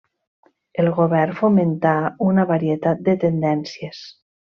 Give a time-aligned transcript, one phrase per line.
[0.83, 1.93] El govern fomentà
[2.31, 4.05] una varietat de tendències.